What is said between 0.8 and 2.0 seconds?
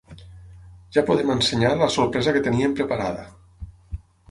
Ja podem ensenyar la